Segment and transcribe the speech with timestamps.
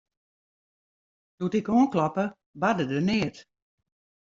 [1.37, 2.25] Doe't ik oankloppe,
[2.61, 3.37] barde der neat.